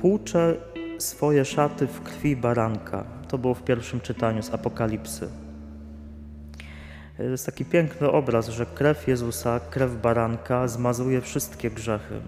płucze 0.00 0.54
swoje 0.98 1.44
szaty 1.44 1.86
w 1.86 2.02
krwi 2.02 2.36
baranka. 2.36 3.04
To 3.28 3.38
było 3.38 3.54
w 3.54 3.62
pierwszym 3.62 4.00
czytaniu 4.00 4.42
z 4.42 4.50
Apokalipsy. 4.50 5.28
To 7.16 7.22
jest 7.22 7.46
taki 7.46 7.64
piękny 7.64 8.10
obraz, 8.10 8.48
że 8.48 8.66
krew 8.66 9.08
Jezusa, 9.08 9.60
krew 9.70 10.00
baranka 10.02 10.68
zmazuje 10.68 11.20
wszystkie 11.20 11.70
grzechy. 11.70 12.20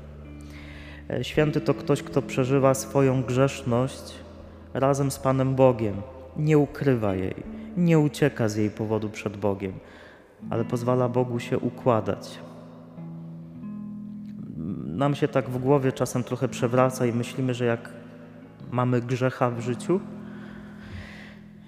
E, 1.11 1.25
święty 1.25 1.61
to 1.61 1.75
ktoś, 1.75 2.03
kto 2.03 2.23
przeżywa 2.23 2.75
swoją 2.75 3.23
grzeszność 3.23 4.15
razem 4.75 5.11
z 5.11 5.19
Panem 5.19 5.55
Bogiem, 5.55 6.03
nie 6.37 6.59
ukrywa 6.59 7.15
jej, 7.15 7.35
nie 7.77 7.99
ucieka 7.99 8.49
z 8.49 8.57
jej 8.57 8.71
powodu 8.71 9.11
przed 9.11 9.37
Bogiem, 9.37 9.73
ale 10.51 10.65
pozwala 10.65 11.09
Bogu 11.09 11.41
się 11.41 11.59
układać. 11.59 12.39
Nam 15.01 15.15
się 15.15 15.29
tak 15.29 15.51
w 15.51 15.59
głowie 15.59 15.93
czasem 15.93 16.25
trochę 16.25 16.49
przewraca 16.49 17.07
i 17.07 17.13
myślimy, 17.13 17.55
że 17.55 17.65
jak 17.65 17.91
mamy 18.71 19.01
grzecha 19.01 19.51
w 19.51 19.61
życiu, 19.61 20.01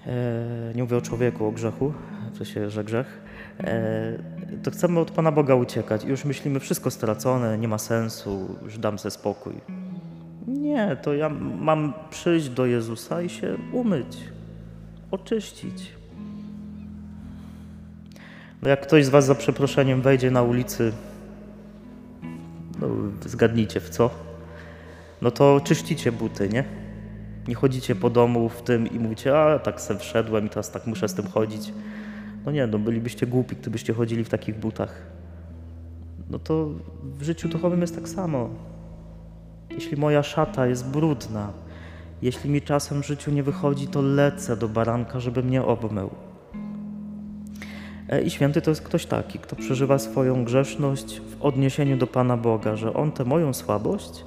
e, 0.07 0.73
nie 0.75 0.83
mówię 0.83 0.97
o 0.97 1.01
człowieku, 1.01 1.47
o 1.47 1.53
grzechu, 1.53 1.93
w 2.33 2.37
sensie, 2.37 2.71
że 2.71 2.85
grzech, 2.85 3.21
e, 3.61 4.19
to 4.63 4.71
chcemy 4.71 5.01
od 5.01 5.11
Pana 5.11 5.33
Boga 5.33 5.55
uciekać 5.55 6.05
i 6.05 6.09
już 6.09 6.25
myślimy, 6.25 6.61
wszystko 6.61 6.91
stracone, 6.91 7.59
nie 7.59 7.69
ma 7.69 7.79
sensu, 7.79 8.57
już 8.63 8.79
dam 8.79 8.99
sobie 8.99 9.11
spokój. 9.11 9.55
Nie, 10.47 10.97
to 11.03 11.15
ja 11.15 11.29
mam 11.59 11.93
przyjść 12.11 12.49
do 12.49 12.67
Jezusa 12.67 13.23
i 13.23 13.29
się 13.29 13.57
umyć, 13.73 14.19
oczyścić. 15.11 15.93
No 18.63 18.69
jak 18.69 18.81
ktoś 18.81 19.05
z 19.05 19.09
Was 19.09 19.27
za 19.27 19.35
przeproszeniem 19.35 20.03
wejdzie 20.03 20.31
na 20.31 20.43
ulicy, 20.43 20.93
no 22.83 23.29
zgadnijcie 23.29 23.81
w 23.81 23.91
co, 23.91 24.11
no 25.23 25.31
to 25.31 25.61
czyścicie 25.65 26.13
buty, 26.13 26.49
nie? 26.49 26.65
Nie 27.49 27.55
chodzicie 27.55 27.95
po 27.95 28.11
domu 28.11 28.49
w 28.49 28.63
tym 28.63 28.91
i 28.91 28.99
mówicie, 28.99 29.39
a 29.39 29.59
tak 29.59 29.81
se 29.81 29.99
wszedłem 29.99 30.47
i 30.47 30.49
teraz 30.49 30.71
tak 30.71 30.87
muszę 30.87 31.09
z 31.09 31.15
tym 31.15 31.27
chodzić. 31.27 31.73
No 32.47 32.53
nie, 32.53 32.67
no 32.67 32.79
bylibyście 32.79 33.27
głupi, 33.27 33.57
gdybyście 33.57 33.95
chodzili 33.95 34.25
w 34.25 34.29
takich 34.29 34.59
butach. 34.59 35.03
No 36.31 36.39
to 36.39 36.71
w 37.03 37.23
życiu 37.23 37.49
duchowym 37.49 37.81
jest 37.81 37.95
tak 37.95 38.09
samo. 38.09 38.51
Jeśli 39.71 39.97
moja 39.97 40.23
szata 40.23 40.67
jest 40.67 40.89
brudna, 40.89 41.53
jeśli 42.23 42.51
mi 42.51 42.63
czasem 42.63 43.03
w 43.03 43.07
życiu 43.07 43.31
nie 43.31 43.43
wychodzi, 43.43 43.87
to 43.87 44.03
lecę 44.03 44.57
do 44.57 44.69
baranka, 44.69 45.21
żeby 45.21 45.43
mnie 45.43 45.63
obmył. 45.63 46.11
E, 48.13 48.23
I 48.23 48.31
święty 48.31 48.63
to 48.63 48.71
jest 48.71 48.83
ktoś 48.83 49.07
taki, 49.07 49.39
kto 49.39 49.57
przeżywa 49.57 49.99
swoją 49.99 50.45
grzeszność 50.45 51.21
w 51.21 51.43
odniesieniu 51.43 51.97
do 51.97 52.07
Pana 52.07 52.37
Boga, 52.37 52.77
że 52.77 52.95
On 52.95 53.13
tę 53.13 53.25
moją 53.25 53.53
słabość 53.53 54.25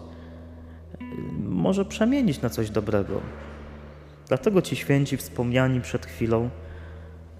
e, 0.93 1.05
może 1.43 1.85
przemienić 1.85 2.41
na 2.41 2.49
coś 2.49 2.69
dobrego. 2.69 3.21
Dlatego 4.27 4.61
ci 4.61 4.75
święci 4.75 5.17
wspomniani 5.17 5.81
przed 5.81 6.05
chwilą 6.05 6.49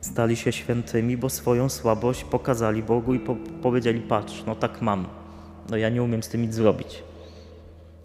stali 0.01 0.35
się 0.35 0.51
świętymi, 0.51 1.17
bo 1.17 1.29
swoją 1.29 1.69
słabość 1.69 2.23
pokazali 2.23 2.83
Bogu 2.83 3.13
i 3.13 3.19
po 3.19 3.35
powiedzieli: 3.61 4.01
Patrz, 4.01 4.43
no 4.47 4.55
tak 4.55 4.81
mam. 4.81 5.05
No 5.69 5.77
ja 5.77 5.89
nie 5.89 6.03
umiem 6.03 6.23
z 6.23 6.29
tym 6.29 6.41
nic 6.41 6.53
zrobić. 6.53 7.03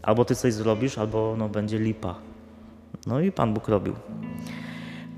Albo 0.02 0.24
ty 0.24 0.34
coś 0.34 0.52
zrobisz, 0.52 0.98
albo 0.98 1.34
no, 1.38 1.48
będzie 1.48 1.78
lipa. 1.78 2.14
No 3.06 3.20
i 3.20 3.32
Pan 3.32 3.54
Bóg 3.54 3.68
robił. 3.68 3.94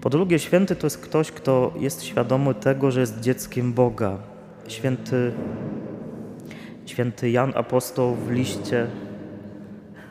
Po 0.02 0.10
drugie, 0.10 0.38
święty 0.38 0.76
to 0.76 0.86
jest 0.86 0.98
ktoś, 0.98 1.32
kto 1.32 1.72
jest 1.78 2.04
świadomy 2.04 2.54
tego, 2.54 2.90
że 2.90 3.00
jest 3.00 3.20
dzieckiem 3.20 3.72
Boga. 3.72 4.18
Święty, 4.68 5.32
święty 6.86 7.30
Jan 7.30 7.52
Apostoł 7.56 8.14
w 8.14 8.30
liście 8.30 8.86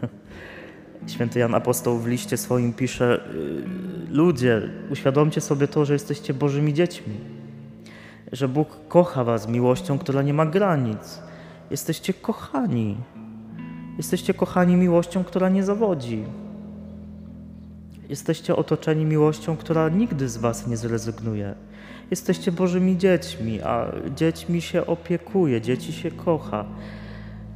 Święty 1.14 1.40
Jan 1.40 1.56
Apostoł 1.56 1.98
w 1.98 2.08
liście 2.08 2.38
swoim 2.38 2.74
pisze: 2.74 3.22
y, 4.10 4.14
Ludzie, 4.14 4.62
uświadomcie 4.92 5.42
sobie 5.42 5.68
to, 5.68 5.86
że 5.86 5.94
jesteście 5.94 6.34
Bożymi 6.34 6.74
dziećmi, 6.74 7.14
że 8.32 8.48
Bóg 8.48 8.88
kocha 8.88 9.24
Was 9.24 9.48
miłością, 9.48 9.98
która 9.98 10.22
nie 10.22 10.34
ma 10.34 10.46
granic. 10.46 11.20
Jesteście 11.72 12.14
kochani. 12.14 12.98
Jesteście 13.98 14.34
kochani 14.34 14.76
miłością, 14.76 15.24
która 15.24 15.50
nie 15.50 15.64
zawodzi. 15.64 16.24
Jesteście 18.12 18.56
otoczeni 18.56 19.06
miłością, 19.06 19.58
która 19.58 19.90
nigdy 19.90 20.30
z 20.30 20.38
Was 20.38 20.68
nie 20.68 20.78
zrezygnuje. 20.78 21.56
Jesteście 22.12 22.52
Bożymi 22.52 22.98
dziećmi, 22.98 23.62
a 23.62 23.92
dziećmi 24.16 24.62
się 24.62 24.86
opiekuje, 24.86 25.62
dzieci 25.62 25.94
się 25.94 26.12
kocha. 26.12 26.66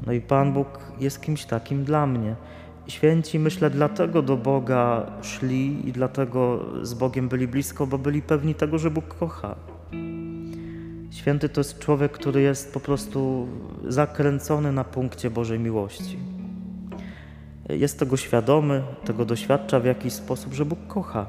No 0.06 0.14
i 0.14 0.22
Pan 0.22 0.54
Bóg 0.54 0.68
jest 1.00 1.22
kimś 1.22 1.46
takim 1.46 1.84
dla 1.84 2.08
mnie. 2.08 2.36
Święci, 2.88 3.40
myślę, 3.40 3.70
dlatego 3.70 4.22
do 4.22 4.38
Boga 4.38 5.12
szli 5.22 5.90
i 5.90 5.92
dlatego 5.92 6.66
z 6.82 6.94
Bogiem 6.94 7.30
byli 7.30 7.48
blisko, 7.48 7.88
bo 7.88 7.98
byli 7.98 8.22
pewni 8.22 8.56
tego, 8.56 8.78
że 8.78 8.92
Bóg 8.92 9.08
kocha. 9.08 9.56
Święty 11.12 11.50
to 11.50 11.60
jest 11.60 11.80
człowiek, 11.80 12.12
który 12.12 12.42
jest 12.42 12.74
po 12.74 12.80
prostu 12.80 13.48
zakręcony 13.88 14.72
na 14.72 14.84
punkcie 14.84 15.30
Bożej 15.30 15.60
miłości. 15.60 16.35
Jest 17.70 18.00
tego 18.00 18.18
świadomy, 18.18 18.84
tego 19.06 19.26
doświadcza 19.26 19.80
w 19.80 19.86
jakiś 19.86 20.14
sposób, 20.14 20.54
że 20.54 20.66
Bóg 20.66 20.80
kocha. 20.88 21.26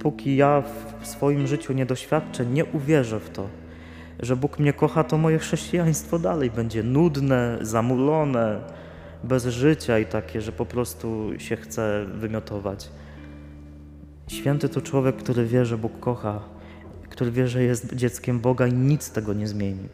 Póki 0.00 0.36
ja 0.36 0.62
w 1.00 1.06
swoim 1.06 1.46
życiu 1.46 1.72
nie 1.72 1.86
doświadczę, 1.86 2.46
nie 2.46 2.64
uwierzę 2.64 3.20
w 3.20 3.30
to, 3.30 3.48
że 4.20 4.36
Bóg 4.36 4.58
mnie 4.58 4.72
kocha, 4.72 5.04
to 5.04 5.18
moje 5.18 5.38
chrześcijaństwo 5.38 6.18
dalej 6.18 6.50
będzie 6.50 6.82
nudne, 6.82 7.58
zamulone, 7.60 8.60
bez 9.24 9.46
życia 9.46 9.98
i 9.98 10.06
takie, 10.06 10.40
że 10.40 10.52
po 10.52 10.66
prostu 10.66 11.30
się 11.38 11.56
chce 11.56 12.06
wymiotować. 12.14 12.90
Święty 14.28 14.68
to 14.68 14.80
człowiek, 14.80 15.16
który 15.16 15.46
wie, 15.46 15.64
że 15.64 15.78
Bóg 15.78 16.00
kocha, 16.00 16.40
który 17.08 17.30
wie, 17.30 17.48
że 17.48 17.62
jest 17.62 17.94
dzieckiem 17.94 18.40
Boga 18.40 18.66
i 18.66 18.72
nic 18.72 19.10
tego 19.10 19.34
nie 19.34 19.48
zmieni. 19.48 19.88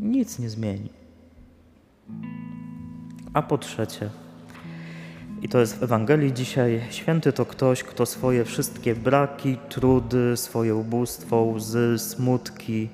Nic 0.00 0.38
nie 0.38 0.50
zmieni. 0.50 1.03
A 3.34 3.42
po 3.42 3.58
trzecie, 3.58 4.10
i 5.42 5.48
to 5.48 5.60
jest 5.60 5.78
w 5.78 5.82
Ewangelii 5.82 6.32
dzisiaj, 6.32 6.80
święty 6.90 7.32
to 7.32 7.46
ktoś, 7.46 7.82
kto 7.82 8.06
swoje 8.06 8.44
wszystkie 8.44 8.94
braki, 8.94 9.56
trudy, 9.68 10.36
swoje 10.36 10.74
ubóstwo, 10.74 11.42
łzy, 11.42 11.98
smutki 11.98 12.88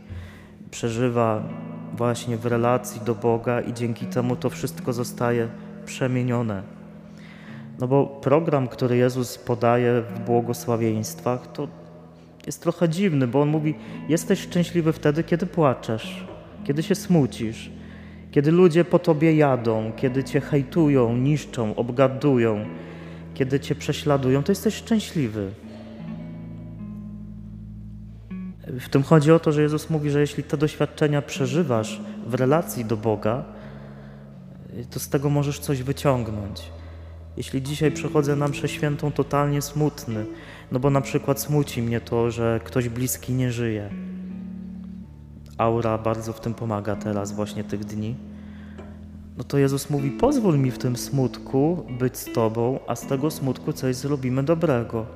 przeżywa 0.71 1.43
właśnie 1.97 2.37
w 2.37 2.47
relacji 2.47 3.01
do 3.01 3.15
Boga 3.15 3.61
i 3.61 3.75
dzięki 3.75 4.07
temu 4.07 4.37
to 4.37 4.51
wszystko 4.51 4.93
zostaje 4.93 5.49
przemienione. 5.87 6.63
No 7.79 7.89
bo 7.89 8.07
program, 8.07 8.69
który 8.69 8.97
Jezus 8.97 9.39
podaje 9.39 10.03
w 10.03 10.21
błogosławieństwach, 10.21 11.53
to 11.53 11.69
jest 12.47 12.63
trochę 12.63 12.89
dziwny, 12.89 13.27
bo 13.27 13.43
on 13.43 13.49
mówi: 13.49 13.75
Jesteś 14.09 14.41
szczęśliwy 14.41 14.93
wtedy, 14.93 15.25
kiedy 15.25 15.47
płaczesz, 15.47 16.27
kiedy 16.65 16.83
się 16.83 16.95
smucisz, 16.95 17.71
kiedy 18.31 18.51
ludzie 18.51 18.85
po 18.85 18.99
tobie 18.99 19.35
jadą, 19.37 19.93
kiedy 19.97 20.25
cię 20.25 20.41
hejtują, 20.41 21.17
niszczą, 21.17 21.75
obgadują, 21.75 22.65
kiedy 23.35 23.61
cię 23.61 23.75
prześladują, 23.75 24.43
to 24.43 24.53
jesteś 24.53 24.75
szczęśliwy. 24.75 25.51
W 28.67 28.89
tym 28.89 29.03
chodzi 29.03 29.33
o 29.33 29.39
to, 29.39 29.53
że 29.53 29.63
Jezus 29.63 29.91
mówi, 29.91 30.11
że 30.11 30.21
jeśli 30.21 30.43
te 30.43 30.57
doświadczenia 30.57 31.23
przeżywasz 31.23 32.01
w 32.27 32.35
relacji 32.35 32.85
do 32.85 32.97
Boga, 32.97 33.45
to 34.91 35.01
z 35.01 35.09
tego 35.09 35.31
możesz 35.31 35.59
coś 35.59 35.83
wyciągnąć. 35.83 36.63
Jeśli 37.37 37.63
dzisiaj 37.63 37.93
przechodzę 37.93 38.37
na 38.37 38.49
mszę 38.49 38.69
świętą 38.69 39.13
totalnie 39.13 39.63
smutny, 39.63 40.27
no 40.73 40.81
bo 40.81 40.91
na 40.91 41.01
przykład 41.01 41.41
smuci 41.41 41.83
mnie 41.83 42.01
to, 42.01 42.31
że 42.31 42.61
ktoś 42.65 42.89
bliski 42.89 43.33
nie 43.33 43.53
żyje. 43.53 43.91
Aura 45.61 45.99
bardzo 45.99 46.33
w 46.33 46.41
tym 46.41 46.55
pomaga 46.55 46.97
teraz, 46.97 47.33
właśnie 47.33 47.65
tych 47.65 47.85
dni. 47.85 48.15
No 49.39 49.45
to 49.45 49.59
Jezus 49.59 49.91
mówi: 49.91 50.11
Pozwól 50.11 50.59
mi 50.59 50.71
w 50.71 50.79
tym 50.79 50.97
smutku 50.97 51.87
być 51.99 52.17
z 52.17 52.33
Tobą, 52.33 52.79
a 52.87 52.97
z 52.97 53.07
tego 53.07 53.31
smutku 53.31 53.73
coś 53.73 53.97
zrobimy 53.97 54.43
dobrego. 54.43 55.07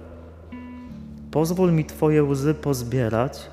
Pozwól 1.31 1.73
mi 1.73 1.85
Twoje 1.85 2.25
łzy 2.25 2.55
pozbierać 2.55 3.51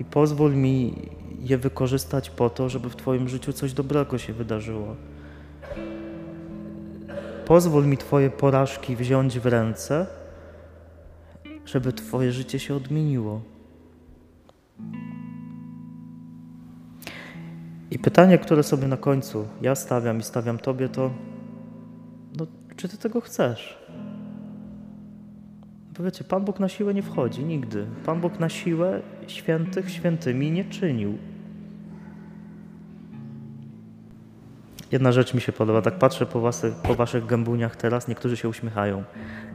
i 0.00 0.04
pozwól 0.04 0.54
mi 0.54 0.94
je 1.40 1.58
wykorzystać 1.58 2.30
po 2.30 2.50
to, 2.50 2.68
żeby 2.68 2.90
w 2.90 2.96
Twoim 2.96 3.28
życiu 3.28 3.52
coś 3.52 3.72
dobrego 3.72 4.18
się 4.18 4.32
wydarzyło. 4.32 4.96
Pozwól 7.46 7.86
mi 7.86 7.98
Twoje 7.98 8.30
porażki 8.30 8.96
wziąć 8.96 9.38
w 9.38 9.46
ręce, 9.46 10.06
żeby 11.64 11.92
Twoje 11.92 12.32
życie 12.32 12.58
się 12.58 12.74
odmieniło. 12.74 13.40
I 17.90 17.98
pytanie, 17.98 18.38
które 18.38 18.62
sobie 18.62 18.88
na 18.88 18.96
końcu 18.96 19.46
ja 19.62 19.74
stawiam 19.74 20.18
i 20.18 20.22
stawiam 20.22 20.58
Tobie, 20.58 20.88
to 20.88 21.10
no, 22.38 22.46
czy 22.76 22.88
Ty 22.88 22.98
tego 22.98 23.20
chcesz? 23.20 23.78
Bo 25.98 26.04
wiecie, 26.04 26.24
Pan 26.24 26.44
Bóg 26.44 26.60
na 26.60 26.68
siłę 26.68 26.94
nie 26.94 27.02
wchodzi 27.02 27.44
nigdy. 27.44 27.86
Pan 28.06 28.20
Bóg 28.20 28.40
na 28.40 28.48
siłę 28.48 29.00
świętych 29.26 29.90
świętymi 29.90 30.50
nie 30.50 30.64
czynił. 30.64 31.18
Jedna 34.92 35.12
rzecz 35.12 35.34
mi 35.34 35.40
się 35.40 35.52
podoba, 35.52 35.82
tak 35.82 35.98
patrzę 35.98 36.26
po, 36.26 36.40
wasy, 36.40 36.74
po 36.82 36.94
waszych 36.94 37.26
gębuniach 37.26 37.76
teraz, 37.76 38.08
niektórzy 38.08 38.36
się 38.36 38.48
uśmiechają. 38.48 39.04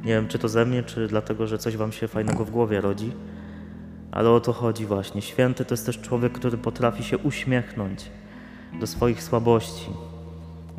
Nie 0.04 0.14
wiem, 0.14 0.28
czy 0.28 0.40
to 0.40 0.50
ze 0.50 0.66
mnie, 0.66 0.84
czy 0.84 1.08
dlatego, 1.08 1.48
że 1.48 1.58
coś 1.58 1.78
wam 1.78 1.92
się 1.92 2.08
fajnego 2.08 2.46
w 2.46 2.52
głowie 2.52 2.82
rodzi, 2.82 3.12
ale 4.12 4.30
o 4.30 4.40
to 4.40 4.54
chodzi 4.54 4.86
właśnie. 4.86 5.22
Święty 5.22 5.66
to 5.66 5.74
jest 5.74 5.86
też 5.86 6.02
człowiek, 6.02 6.34
który 6.34 6.58
potrafi 6.58 7.04
się 7.04 7.18
uśmiechnąć 7.18 8.12
do 8.80 8.88
swoich 8.88 9.24
słabości. 9.24 9.90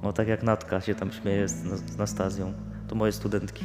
O, 0.02 0.12
tak 0.12 0.28
jak 0.28 0.42
Natka 0.42 0.80
się 0.80 0.94
tam 0.94 1.12
śmieje 1.12 1.48
z, 1.48 1.96
Nastazją, 1.98 2.52
to 2.88 2.94
moje 2.94 3.12
studentki. 3.12 3.64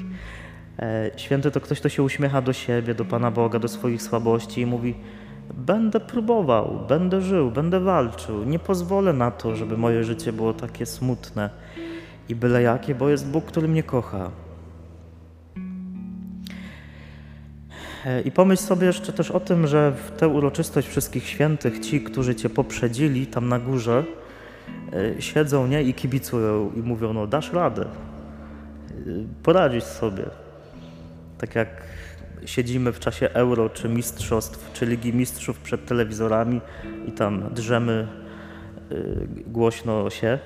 E, 0.79 1.11
święty 1.17 1.51
to 1.51 1.61
ktoś, 1.61 1.79
kto 1.79 1.89
się 1.89 2.03
uśmiecha 2.03 2.41
do 2.41 2.53
siebie, 2.53 2.95
do 2.95 3.05
Pana 3.05 3.31
Boga, 3.31 3.59
do 3.59 3.67
swoich 3.67 4.01
słabości 4.01 4.61
i 4.61 4.65
mówi: 4.65 4.95
Będę 5.53 5.99
próbował, 5.99 6.85
będę 6.87 7.21
żył, 7.21 7.51
będę 7.51 7.79
walczył. 7.79 8.43
Nie 8.43 8.59
pozwolę 8.59 9.13
na 9.13 9.31
to, 9.31 9.55
żeby 9.55 9.77
moje 9.77 10.03
życie 10.03 10.33
było 10.33 10.53
takie 10.53 10.85
smutne 10.85 11.49
i 12.29 12.35
byle 12.35 12.61
jakie, 12.61 12.95
bo 12.95 13.09
jest 13.09 13.27
Bóg, 13.27 13.45
który 13.45 13.67
mnie 13.67 13.83
kocha. 13.83 14.31
E, 18.05 18.21
I 18.21 18.31
pomyśl 18.31 18.63
sobie 18.63 18.87
jeszcze 18.87 19.13
też 19.13 19.31
o 19.31 19.39
tym, 19.39 19.67
że 19.67 19.91
w 19.91 20.11
tę 20.11 20.27
uroczystość 20.27 20.87
wszystkich 20.87 21.27
świętych, 21.27 21.79
ci, 21.79 22.01
którzy 22.01 22.35
Cię 22.35 22.49
poprzedzili 22.49 23.27
tam 23.27 23.49
na 23.49 23.59
górze, 23.59 24.03
siedzą 25.19 25.67
nie 25.67 25.83
i 25.83 25.93
kibicują 25.93 26.71
i 26.75 26.79
mówią: 26.79 27.13
No, 27.13 27.27
dasz 27.27 27.53
radę, 27.53 27.85
poradzisz 29.43 29.83
sobie. 29.83 30.25
Tak 31.37 31.55
jak 31.55 31.69
siedzimy 32.45 32.91
w 32.91 32.99
czasie 32.99 33.29
euro, 33.29 33.69
czy 33.69 33.89
mistrzostw, 33.89 34.71
czy 34.73 34.85
Ligi 34.85 35.13
Mistrzów 35.13 35.59
przed 35.59 35.85
telewizorami 35.85 36.61
i 37.07 37.11
tam 37.11 37.53
drzemy 37.53 38.07
y, 38.91 39.27
głośno 39.47 40.09
się, 40.09 40.39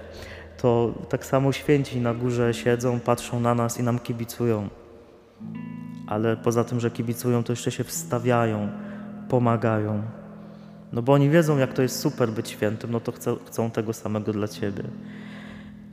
to 0.58 0.94
tak 1.10 1.26
samo 1.26 1.52
święci 1.52 2.02
na 2.02 2.14
górze 2.14 2.54
siedzą, 2.54 3.00
patrzą 3.00 3.40
na 3.40 3.56
nas 3.56 3.80
i 3.80 3.84
nam 3.84 4.00
kibicują. 4.00 4.70
Ale 6.08 6.38
poza 6.38 6.64
tym, 6.64 6.80
że 6.80 6.92
kibicują, 6.92 7.44
to 7.44 7.52
jeszcze 7.52 7.72
się 7.72 7.84
wstawiają, 7.84 8.70
pomagają. 9.30 10.04
No 10.94 11.02
bo 11.02 11.14
oni 11.14 11.30
wiedzą, 11.30 11.58
jak 11.58 11.74
to 11.74 11.82
jest 11.82 12.00
super 12.00 12.32
być 12.32 12.50
świętym, 12.50 12.92
no 12.92 13.00
to 13.00 13.12
chcą, 13.12 13.38
chcą 13.46 13.72
tego 13.72 13.94
samego 13.94 14.34
dla 14.34 14.48
Ciebie. 14.48 14.84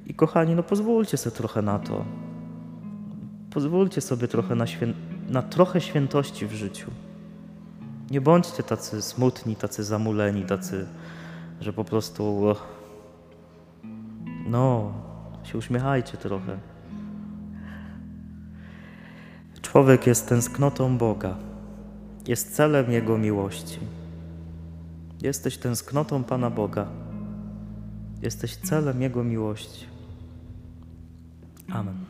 I 0.06 0.14
kochani, 0.14 0.54
no 0.54 0.62
pozwólcie 0.62 1.16
sobie 1.16 1.36
trochę 1.36 1.62
na 1.62 1.78
to. 1.78 2.04
Pozwólcie 3.50 4.00
sobie 4.00 4.28
trochę 4.28 4.54
na, 4.54 4.66
świę... 4.66 4.86
na 5.28 5.42
trochę 5.42 5.80
świętości 5.80 6.46
w 6.46 6.52
życiu. 6.52 6.90
Nie 8.10 8.20
bądźcie 8.20 8.62
tacy 8.62 9.02
smutni, 9.02 9.56
tacy 9.56 9.84
zamuleni, 9.84 10.44
tacy, 10.44 10.86
że 11.60 11.72
po 11.72 11.84
prostu. 11.84 12.54
No, 14.46 14.92
się 15.42 15.58
uśmiechajcie 15.58 16.16
trochę. 16.16 16.58
Człowiek 19.62 20.06
jest 20.06 20.28
tęsknotą 20.28 20.98
Boga, 20.98 21.36
jest 22.26 22.54
celem 22.54 22.92
Jego 22.92 23.18
miłości. 23.18 23.78
Jesteś 25.22 25.58
tęsknotą 25.58 26.24
Pana 26.24 26.50
Boga, 26.50 26.86
jesteś 28.22 28.56
celem 28.56 29.02
Jego 29.02 29.24
miłości. 29.24 29.86
Amen. 31.72 32.09